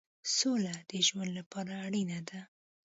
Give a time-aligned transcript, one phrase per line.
[0.35, 2.41] سوله د ژوند لپاره اړینه ده.